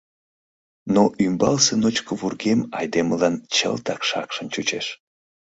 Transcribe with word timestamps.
Но 0.93 1.03
ӱмбалсе 1.25 1.73
ночко 1.81 2.13
вургем 2.19 2.59
айдемылан 2.79 3.35
чылтак 3.55 4.01
шакшын 4.09 4.47
чучеш. 4.53 4.87